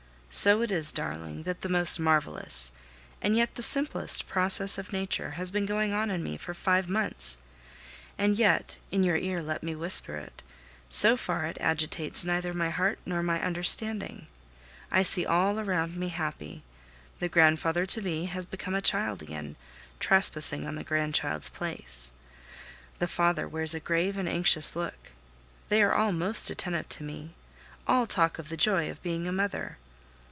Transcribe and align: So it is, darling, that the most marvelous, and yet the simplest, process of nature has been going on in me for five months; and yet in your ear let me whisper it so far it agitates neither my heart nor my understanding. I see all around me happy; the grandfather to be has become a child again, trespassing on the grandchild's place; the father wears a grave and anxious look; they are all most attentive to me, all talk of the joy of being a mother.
So 0.33 0.61
it 0.61 0.71
is, 0.71 0.93
darling, 0.93 1.43
that 1.43 1.59
the 1.59 1.67
most 1.67 1.99
marvelous, 1.99 2.71
and 3.21 3.35
yet 3.35 3.55
the 3.55 3.61
simplest, 3.61 4.29
process 4.29 4.77
of 4.77 4.93
nature 4.93 5.31
has 5.31 5.51
been 5.51 5.65
going 5.65 5.91
on 5.91 6.09
in 6.09 6.23
me 6.23 6.37
for 6.37 6.53
five 6.53 6.87
months; 6.87 7.35
and 8.17 8.39
yet 8.39 8.77
in 8.91 9.03
your 9.03 9.17
ear 9.17 9.41
let 9.41 9.61
me 9.61 9.75
whisper 9.75 10.15
it 10.15 10.41
so 10.89 11.17
far 11.17 11.47
it 11.47 11.57
agitates 11.59 12.23
neither 12.23 12.53
my 12.53 12.69
heart 12.69 12.97
nor 13.05 13.21
my 13.21 13.41
understanding. 13.41 14.27
I 14.89 15.03
see 15.03 15.25
all 15.25 15.59
around 15.59 15.97
me 15.97 16.07
happy; 16.07 16.63
the 17.19 17.27
grandfather 17.27 17.85
to 17.87 18.01
be 18.01 18.23
has 18.27 18.45
become 18.45 18.73
a 18.73 18.81
child 18.81 19.21
again, 19.21 19.57
trespassing 19.99 20.65
on 20.65 20.75
the 20.75 20.85
grandchild's 20.85 21.49
place; 21.49 22.11
the 22.99 23.05
father 23.07 23.49
wears 23.49 23.73
a 23.73 23.81
grave 23.81 24.17
and 24.17 24.29
anxious 24.29 24.77
look; 24.77 25.11
they 25.67 25.83
are 25.83 25.93
all 25.93 26.13
most 26.13 26.49
attentive 26.49 26.87
to 26.87 27.03
me, 27.03 27.33
all 27.85 28.05
talk 28.05 28.39
of 28.39 28.47
the 28.47 28.55
joy 28.55 28.89
of 28.89 29.03
being 29.03 29.27
a 29.27 29.33
mother. 29.33 29.77